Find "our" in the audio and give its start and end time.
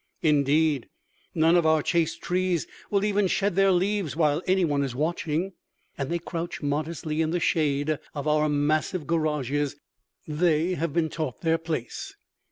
1.67-1.83, 8.27-8.49